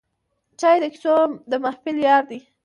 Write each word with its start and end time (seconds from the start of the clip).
چای 0.59 0.77
د 0.81 0.85
کیسو 0.93 1.15
د 1.49 1.51
محفل 1.63 1.95
یار 2.07 2.23
دی 2.29 2.39